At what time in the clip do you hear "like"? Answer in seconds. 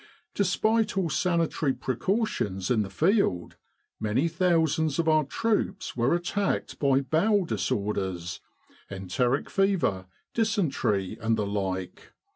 11.45-12.13